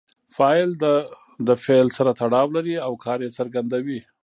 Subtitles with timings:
[0.35, 0.69] فاعل
[1.47, 3.99] د فعل سره تړاو لري او کار ئې څرګندوي.